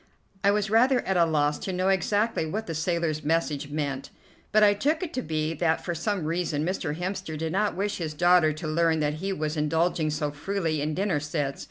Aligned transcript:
I 0.43 0.49
was 0.49 0.71
rather 0.71 1.01
at 1.01 1.15
a 1.15 1.25
loss 1.27 1.59
to 1.59 1.71
know 1.71 1.89
exactly 1.89 2.47
what 2.47 2.65
the 2.65 2.73
sailor's 2.73 3.23
message 3.23 3.69
meant, 3.69 4.09
but 4.51 4.63
I 4.63 4.73
took 4.73 5.03
it 5.03 5.13
to 5.13 5.21
be 5.21 5.53
that 5.53 5.85
for 5.85 5.93
some 5.93 6.25
reason 6.25 6.65
Mr. 6.65 6.95
Hemster 6.97 7.37
did 7.37 7.51
not 7.51 7.75
wish 7.77 7.97
his 7.99 8.15
daughter 8.15 8.51
to 8.51 8.67
learn 8.67 8.99
that 9.01 9.13
he 9.21 9.31
was 9.31 9.55
indulging 9.55 10.09
so 10.09 10.31
freely 10.31 10.81
in 10.81 10.95
dinner 10.95 11.19
sets. 11.19 11.59